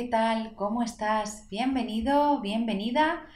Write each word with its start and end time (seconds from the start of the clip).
¿Qué 0.00 0.06
tal? 0.06 0.54
¿Cómo 0.54 0.82
estás? 0.82 1.46
Bienvenido, 1.50 2.40
bienvenida 2.40 3.26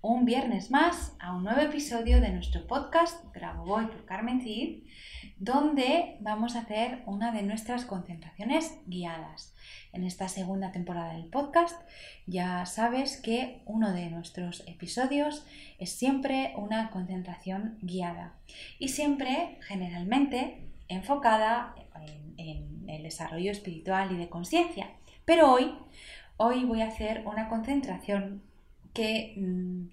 un 0.00 0.24
viernes 0.24 0.70
más 0.70 1.14
a 1.18 1.36
un 1.36 1.44
nuevo 1.44 1.60
episodio 1.60 2.22
de 2.22 2.30
nuestro 2.30 2.66
podcast 2.66 3.22
Grabo 3.34 3.66
Voy 3.66 3.84
por 3.84 4.06
Carmen 4.06 4.40
Cid, 4.40 4.84
donde 5.36 6.16
vamos 6.20 6.56
a 6.56 6.60
hacer 6.60 7.02
una 7.04 7.32
de 7.32 7.42
nuestras 7.42 7.84
concentraciones 7.84 8.78
guiadas. 8.86 9.54
En 9.92 10.04
esta 10.04 10.30
segunda 10.30 10.72
temporada 10.72 11.12
del 11.12 11.26
podcast 11.26 11.78
ya 12.26 12.64
sabes 12.64 13.20
que 13.20 13.60
uno 13.66 13.92
de 13.92 14.08
nuestros 14.08 14.64
episodios 14.66 15.44
es 15.78 15.90
siempre 15.90 16.54
una 16.56 16.88
concentración 16.88 17.76
guiada 17.82 18.32
y 18.78 18.88
siempre, 18.88 19.58
generalmente, 19.68 20.66
enfocada 20.88 21.74
en, 22.06 22.34
en 22.38 22.88
el 22.88 23.02
desarrollo 23.02 23.52
espiritual 23.52 24.12
y 24.12 24.16
de 24.16 24.30
conciencia. 24.30 24.88
Pero 25.26 25.52
hoy, 25.52 25.76
hoy 26.36 26.64
voy 26.64 26.80
a 26.82 26.86
hacer 26.86 27.24
una 27.26 27.48
concentración 27.48 28.42
que, 28.94 29.34
mm, 29.36 29.88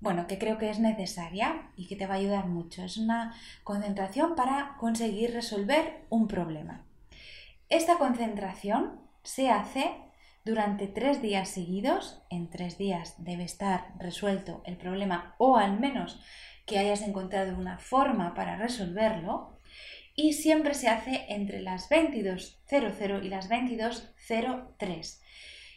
bueno, 0.00 0.26
que 0.26 0.38
creo 0.38 0.58
que 0.58 0.70
es 0.70 0.78
necesaria 0.78 1.70
y 1.76 1.88
que 1.88 1.96
te 1.96 2.06
va 2.06 2.14
a 2.14 2.18
ayudar 2.18 2.46
mucho. 2.46 2.84
Es 2.84 2.98
una 2.98 3.34
concentración 3.64 4.36
para 4.36 4.76
conseguir 4.78 5.32
resolver 5.32 6.04
un 6.10 6.28
problema. 6.28 6.84
Esta 7.70 7.96
concentración 7.96 9.00
se 9.24 9.48
hace 9.48 9.96
durante 10.44 10.86
tres 10.86 11.22
días 11.22 11.48
seguidos. 11.48 12.22
En 12.28 12.50
tres 12.50 12.76
días 12.76 13.14
debe 13.16 13.44
estar 13.44 13.94
resuelto 13.98 14.62
el 14.66 14.76
problema 14.76 15.34
o 15.38 15.56
al 15.56 15.80
menos 15.80 16.20
que 16.66 16.78
hayas 16.78 17.00
encontrado 17.00 17.56
una 17.56 17.78
forma 17.78 18.34
para 18.34 18.56
resolverlo. 18.56 19.55
Y 20.16 20.32
siempre 20.32 20.74
se 20.74 20.88
hace 20.88 21.26
entre 21.28 21.60
las 21.60 21.88
22.00 21.88 23.24
y 23.24 23.28
las 23.28 23.48
22.03, 23.48 25.20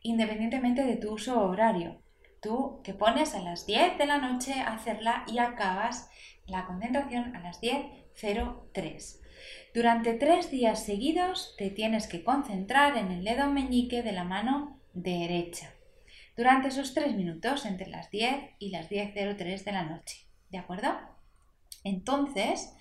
independientemente 0.00 0.84
de 0.84 0.96
tu 0.96 1.12
uso 1.12 1.40
horario 1.40 2.02
tú 2.42 2.80
que 2.82 2.92
pones 2.92 3.34
a 3.34 3.40
las 3.40 3.66
10 3.66 3.96
de 3.96 4.06
la 4.06 4.18
noche 4.18 4.52
a 4.54 4.74
hacerla 4.74 5.24
y 5.28 5.38
acabas 5.38 6.10
la 6.46 6.66
concentración 6.66 7.34
a 7.36 7.40
las 7.40 7.62
10.03. 7.62 9.20
Durante 9.72 10.14
tres 10.14 10.50
días 10.50 10.84
seguidos 10.84 11.54
te 11.56 11.70
tienes 11.70 12.06
que 12.08 12.24
concentrar 12.24 12.98
en 12.98 13.12
el 13.12 13.24
dedo 13.24 13.48
meñique 13.48 14.02
de 14.02 14.12
la 14.12 14.24
mano 14.24 14.80
derecha. 14.92 15.72
Durante 16.36 16.68
esos 16.68 16.94
tres 16.94 17.14
minutos, 17.14 17.64
entre 17.64 17.88
las 17.88 18.10
10 18.10 18.56
y 18.58 18.70
las 18.70 18.90
10.03 18.90 19.64
de 19.64 19.72
la 19.72 19.84
noche. 19.84 20.26
¿De 20.50 20.58
acuerdo? 20.58 20.92
Entonces, 21.84 22.74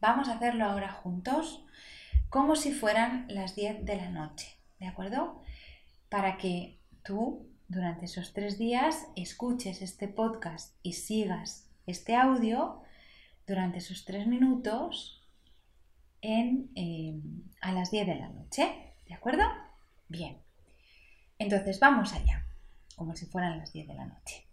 vamos 0.00 0.28
a 0.28 0.34
hacerlo 0.34 0.64
ahora 0.64 0.90
juntos 0.90 1.64
como 2.28 2.56
si 2.56 2.72
fueran 2.72 3.26
las 3.28 3.54
10 3.54 3.84
de 3.84 3.96
la 3.96 4.10
noche. 4.10 4.56
¿De 4.78 4.86
acuerdo? 4.86 5.40
Para 6.08 6.36
que 6.36 6.78
tú 7.02 7.48
durante 7.68 8.06
esos 8.06 8.32
tres 8.32 8.58
días 8.58 9.08
escuches 9.16 9.82
este 9.82 10.08
podcast 10.08 10.74
y 10.82 10.94
sigas 10.94 11.68
este 11.86 12.16
audio 12.16 12.82
durante 13.46 13.78
esos 13.78 14.04
tres 14.04 14.26
minutos 14.26 15.26
en, 16.20 16.70
eh, 16.74 17.20
a 17.60 17.72
las 17.72 17.90
10 17.90 18.06
de 18.06 18.14
la 18.14 18.28
noche. 18.28 18.94
¿De 19.06 19.14
acuerdo? 19.14 19.44
Bien. 20.08 20.38
Entonces 21.38 21.80
vamos 21.80 22.12
allá, 22.12 22.46
como 22.96 23.14
si 23.14 23.26
fueran 23.26 23.58
las 23.58 23.72
10 23.72 23.88
de 23.88 23.94
la 23.94 24.06
noche. 24.06 24.46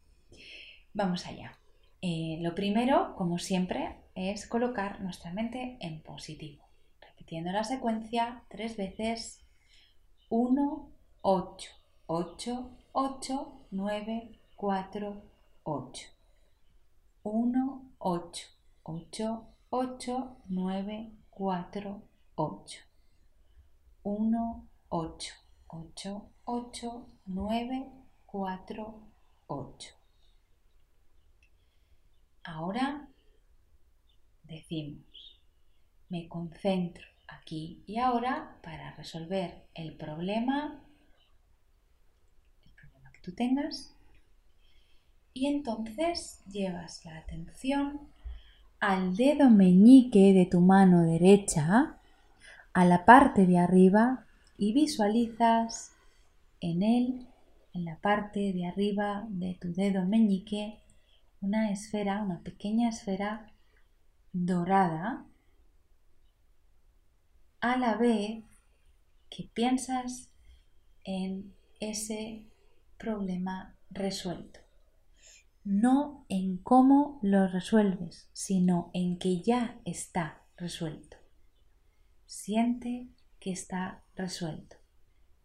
Vamos 0.94 1.26
allá. 1.26 1.58
Eh, 2.02 2.38
lo 2.42 2.56
primero, 2.56 3.16
como 3.16 3.38
siempre, 3.40 3.98
es 4.16 4.48
colocar 4.48 5.02
nuestra 5.02 5.32
mente 5.32 5.78
en 5.82 6.02
positivo. 6.02 6.64
Repitiendo 7.02 7.52
la 7.52 7.64
secuencia 7.64 8.44
tres 8.50 8.78
veces. 8.78 9.42
1, 10.30 10.90
8, 11.22 11.72
8, 12.08 12.70
8, 12.94 13.62
9, 13.72 14.40
4, 14.56 15.22
8. 15.64 16.08
1, 17.24 17.82
8, 18.00 18.48
8, 18.84 19.48
8, 19.70 20.38
9, 20.48 21.12
4, 21.30 22.02
8. 22.36 22.80
1, 24.04 24.68
8, 24.90 25.34
8, 25.68 26.30
8, 26.46 27.08
9, 27.26 27.92
4, 28.26 29.00
8. 29.48 29.90
Ahora 32.44 33.08
decimos, 34.48 35.42
me 36.10 36.28
concentro 36.28 37.06
aquí 37.28 37.84
y 37.88 37.98
ahora 37.98 38.58
para 38.62 38.96
resolver 38.96 39.66
el 39.74 39.94
problema 39.94 40.82
tú 43.26 43.32
tengas. 43.34 43.92
Y 45.34 45.48
entonces 45.48 46.42
llevas 46.48 47.04
la 47.04 47.18
atención 47.18 48.00
al 48.80 49.16
dedo 49.16 49.50
meñique 49.50 50.32
de 50.34 50.46
tu 50.46 50.62
mano 50.62 51.02
derecha, 51.02 51.98
a 52.74 52.86
la 52.86 53.06
parte 53.06 53.46
de 53.46 53.58
arriba 53.58 54.26
y 54.58 54.74
visualizas 54.74 55.94
en 56.62 56.84
él, 56.84 57.28
en 57.74 57.86
la 57.86 57.98
parte 57.98 58.54
de 58.54 58.68
arriba 58.68 59.26
de 59.30 59.58
tu 59.60 59.74
dedo 59.74 60.06
meñique, 60.06 60.80
una 61.42 61.72
esfera, 61.72 62.22
una 62.22 62.40
pequeña 62.42 62.90
esfera 62.90 63.52
dorada, 64.36 65.26
a 67.62 67.78
la 67.78 67.96
vez 67.96 68.44
que 69.30 69.50
piensas 69.54 70.30
en 71.06 71.56
ese 71.80 72.46
problema 72.98 73.78
resuelto. 73.90 74.60
No 75.64 76.26
en 76.28 76.58
cómo 76.58 77.18
lo 77.24 77.48
resuelves, 77.48 78.30
sino 78.34 78.92
en 78.94 79.18
que 79.18 79.42
ya 79.42 79.80
está 79.86 80.44
resuelto. 80.58 81.18
Siente 82.26 83.08
que 83.40 83.52
está 83.52 84.04
resuelto. 84.16 84.76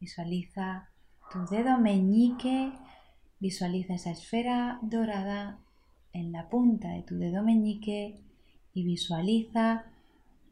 Visualiza 0.00 0.90
tu 1.30 1.46
dedo 1.46 1.78
meñique, 1.78 2.72
visualiza 3.38 3.94
esa 3.94 4.10
esfera 4.10 4.80
dorada 4.82 5.60
en 6.12 6.32
la 6.32 6.48
punta 6.48 6.88
de 6.88 7.02
tu 7.02 7.16
dedo 7.16 7.42
meñique 7.44 8.20
y 8.72 8.84
visualiza 8.84 9.84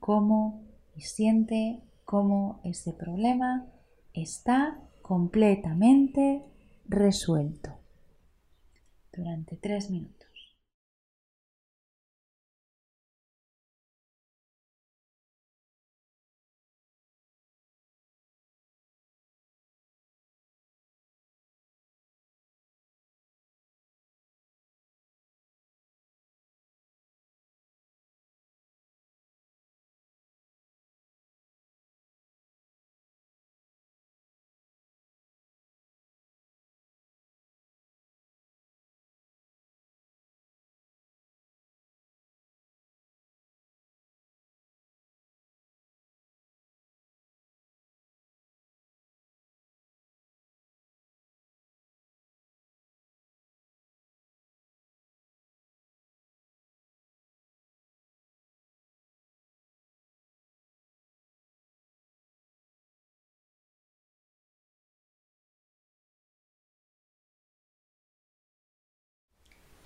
cómo 0.01 0.63
y 0.95 1.03
siente 1.03 1.83
cómo 2.05 2.61
ese 2.65 2.93
problema 2.93 3.67
está 4.13 4.81
completamente 5.03 6.45
resuelto 6.89 7.79
durante 9.13 9.57
tres 9.57 9.91
minutos. 9.91 10.28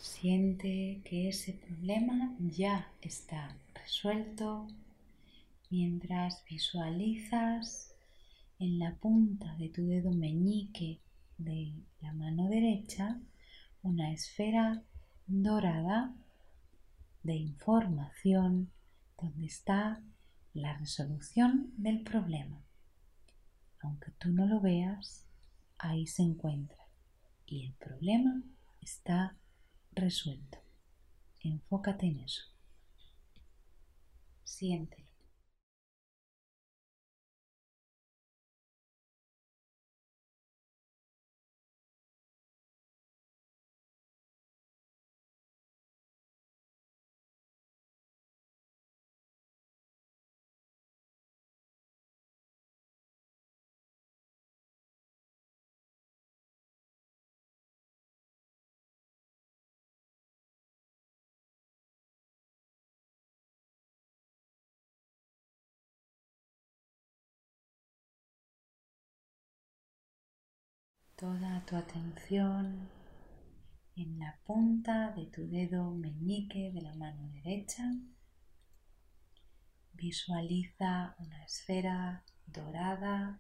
Siente 0.03 1.01
que 1.05 1.29
ese 1.29 1.53
problema 1.53 2.35
ya 2.41 2.91
está 3.01 3.57
resuelto 3.73 4.67
mientras 5.71 6.45
visualizas 6.45 7.95
en 8.59 8.81
la 8.81 8.97
punta 8.97 9.55
de 9.59 9.69
tu 9.69 9.87
dedo 9.87 10.11
meñique 10.11 10.99
de 11.39 11.73
la 12.01 12.13
mano 12.15 12.49
derecha 12.49 13.21
una 13.85 14.11
esfera 14.11 14.83
dorada 15.29 16.13
de 17.23 17.37
información 17.37 18.73
donde 19.17 19.47
está 19.47 20.03
la 20.53 20.77
resolución 20.79 21.73
del 21.77 22.03
problema. 22.03 22.61
Aunque 23.79 24.11
tú 24.19 24.31
no 24.31 24.47
lo 24.47 24.61
veas, 24.61 25.25
ahí 25.79 26.09
se 26.09 26.25
encuentra 26.25 26.89
y 27.47 27.67
el 27.67 27.73
problema 27.75 28.43
está 28.81 29.37
resuelto. 29.95 30.59
Enfócate 31.41 32.07
en 32.07 32.21
eso. 32.21 32.43
Siéntelo. 34.45 35.12
Toda 71.23 71.65
tu 71.67 71.77
atención 71.77 72.89
en 73.95 74.19
la 74.19 74.37
punta 74.45 75.13
de 75.13 75.27
tu 75.27 75.47
dedo 75.49 75.93
meñique 75.93 76.73
de 76.73 76.83
la 76.83 76.93
mano 76.95 77.31
derecha. 77.31 77.85
Visualiza 79.93 81.15
una 81.21 81.45
esfera 81.45 82.25
dorada 82.45 83.39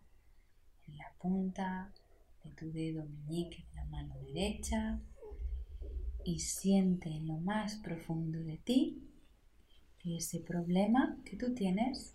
en 0.87 0.96
la 0.96 1.12
punta 1.19 1.93
de 2.44 2.52
tu 2.52 2.70
dedo 2.70 3.05
meñique 3.05 3.67
de 3.70 3.75
la 3.75 3.84
mano 3.87 4.14
derecha 4.29 5.00
y 6.25 6.38
siente 6.38 7.08
en 7.08 7.26
lo 7.26 7.38
más 7.38 7.75
profundo 7.75 8.38
de 8.38 8.58
ti 8.58 9.02
que 9.99 10.19
ese 10.19 10.38
problema 10.38 11.19
que 11.25 11.37
tú 11.37 11.52
tienes 11.52 12.14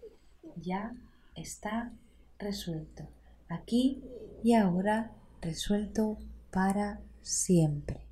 ya 0.55 0.95
está 1.35 1.91
resuelto 2.39 3.09
aquí 3.49 4.01
y 4.45 4.53
ahora 4.53 5.11
resuelto 5.47 6.17
para 6.51 6.99
siempre. 7.21 8.03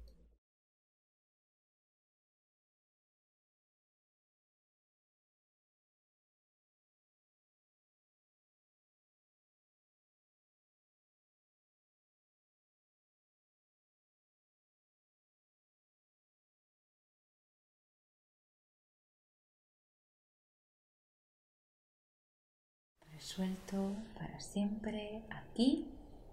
resuelto 23.11 23.95
para 24.17 24.39
siempre 24.41 25.23
aquí 25.29 25.85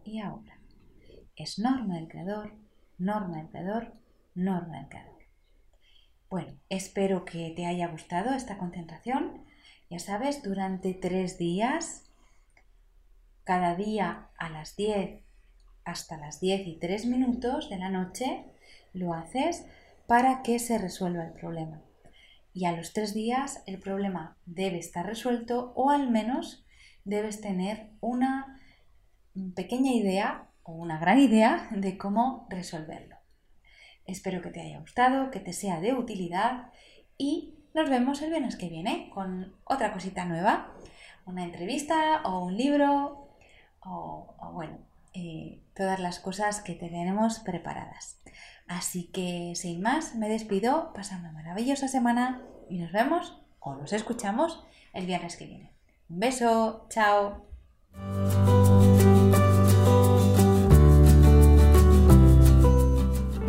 y 0.04 0.18
ahora 0.18 0.61
es 1.36 1.58
norma 1.58 1.96
del 1.96 2.08
creador, 2.08 2.54
norma 2.98 3.38
del 3.38 3.48
creador, 3.48 3.92
norma 4.34 4.78
del 4.78 4.88
creador. 4.88 5.22
Bueno, 6.30 6.54
espero 6.68 7.24
que 7.24 7.52
te 7.54 7.66
haya 7.66 7.88
gustado 7.88 8.34
esta 8.34 8.58
concentración. 8.58 9.44
Ya 9.90 9.98
sabes, 9.98 10.42
durante 10.42 10.94
tres 10.94 11.36
días, 11.36 12.04
cada 13.44 13.74
día 13.74 14.28
a 14.38 14.48
las 14.48 14.76
10 14.76 15.22
hasta 15.84 16.16
las 16.16 16.40
10 16.40 16.66
y 16.68 16.76
3 16.78 17.06
minutos 17.06 17.68
de 17.68 17.76
la 17.76 17.90
noche, 17.90 18.44
lo 18.92 19.14
haces 19.14 19.66
para 20.06 20.42
que 20.42 20.58
se 20.58 20.78
resuelva 20.78 21.24
el 21.24 21.32
problema. 21.32 21.82
Y 22.54 22.66
a 22.66 22.72
los 22.72 22.92
tres 22.92 23.14
días 23.14 23.62
el 23.66 23.78
problema 23.78 24.36
debe 24.44 24.78
estar 24.78 25.06
resuelto 25.06 25.72
o 25.74 25.90
al 25.90 26.10
menos 26.10 26.64
debes 27.04 27.40
tener 27.40 27.90
una 28.00 28.60
pequeña 29.54 29.92
idea 29.92 30.48
o 30.64 30.72
una 30.72 30.98
gran 30.98 31.18
idea 31.18 31.68
de 31.70 31.98
cómo 31.98 32.46
resolverlo. 32.48 33.16
Espero 34.06 34.42
que 34.42 34.50
te 34.50 34.60
haya 34.60 34.80
gustado, 34.80 35.30
que 35.30 35.40
te 35.40 35.52
sea 35.52 35.80
de 35.80 35.94
utilidad 35.94 36.70
y 37.16 37.54
nos 37.74 37.88
vemos 37.88 38.20
el 38.22 38.30
viernes 38.30 38.56
que 38.56 38.68
viene 38.68 39.10
con 39.10 39.54
otra 39.64 39.92
cosita 39.92 40.24
nueva, 40.24 40.72
una 41.24 41.44
entrevista 41.44 42.22
o 42.24 42.44
un 42.44 42.56
libro 42.56 43.28
o, 43.80 44.52
bueno, 44.52 44.78
eh, 45.14 45.60
todas 45.74 45.98
las 46.00 46.18
cosas 46.18 46.60
que 46.60 46.74
tenemos 46.74 47.40
preparadas. 47.40 48.20
Así 48.68 49.04
que 49.12 49.54
sin 49.56 49.80
más, 49.80 50.14
me 50.14 50.28
despido, 50.28 50.92
pasa 50.92 51.18
una 51.18 51.32
maravillosa 51.32 51.88
semana 51.88 52.42
y 52.68 52.78
nos 52.78 52.92
vemos 52.92 53.40
o 53.60 53.74
nos 53.74 53.92
escuchamos 53.92 54.64
el 54.92 55.06
viernes 55.06 55.36
que 55.36 55.46
viene. 55.46 55.72
Un 56.08 56.20
beso, 56.20 56.86
chao. 56.90 57.46